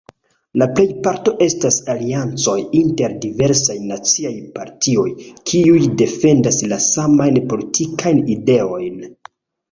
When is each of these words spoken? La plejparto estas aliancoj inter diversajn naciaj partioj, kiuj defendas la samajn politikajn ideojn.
La 0.59 0.65
plejparto 0.77 1.31
estas 1.45 1.75
aliancoj 1.93 2.55
inter 2.79 3.13
diversajn 3.25 3.83
naciaj 3.91 4.31
partioj, 4.55 5.03
kiuj 5.51 5.83
defendas 6.03 6.57
la 6.71 6.79
samajn 6.87 7.37
politikajn 7.53 8.23
ideojn. 8.37 8.97